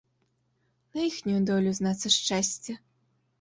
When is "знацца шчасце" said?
1.81-2.71